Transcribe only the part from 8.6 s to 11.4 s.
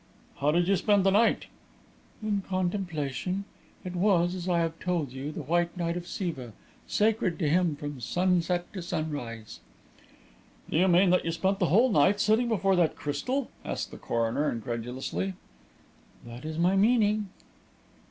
to sunrise." "Do you mean that you